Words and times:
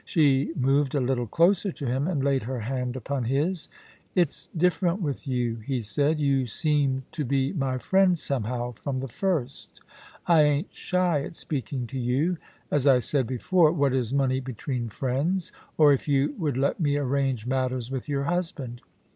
She 0.03 0.51
moved 0.55 0.95
a 0.95 0.99
little 0.99 1.27
closer 1.27 1.71
to 1.73 1.85
him, 1.85 2.07
and 2.07 2.23
laid 2.23 2.41
her 2.41 2.61
hand 2.61 2.95
upon 2.95 3.25
his.' 3.25 3.69
It's 4.15 4.47
different 4.57 4.99
with 4.99 5.27
you,' 5.27 5.57
he 5.57 5.83
said. 5.83 6.19
* 6.19 6.19
You 6.19 6.47
seemed 6.47 7.03
to 7.11 7.23
be 7.23 7.53
my 7.53 7.77
friend 7.77 8.17
somehow 8.17 8.71
from 8.71 8.99
the 8.99 9.07
first 9.07 9.79
I 10.25 10.41
ain't 10.41 10.73
shy 10.73 11.21
at 11.21 11.35
speaking 11.35 11.85
to 11.85 11.97
yoa 11.99 12.39
As 12.71 12.87
I 12.87 12.97
said 12.97 13.27
before, 13.27 13.71
what 13.71 13.93
is 13.93 14.11
money 14.11 14.39
between 14.39 14.89
friends? 14.89 15.51
Or 15.77 15.93
if 15.93 16.07
you 16.07 16.33
would 16.39 16.57
let 16.57 16.79
me 16.79 16.97
arrange 16.97 17.45
matters 17.45 17.91
with 17.91 18.09
your 18.09 18.23
husband. 18.23 18.81